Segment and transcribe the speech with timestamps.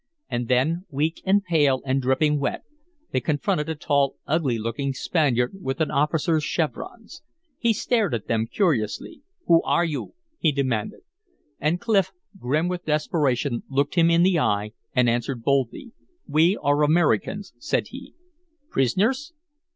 [0.31, 2.63] And then, weak and pale and dripping wet,
[3.11, 7.21] they confronted a tall, ugly looking Spaniard with an officer's chevrons.
[7.59, 9.21] He stared at them curiously.
[9.45, 11.01] "Who are you?" he demanded.
[11.59, 15.91] And Clif, grim with desperation, looked him in the eye and answered boldly:
[16.27, 18.15] "We are Americans," said he.
[18.71, 19.33] "Prisoners?"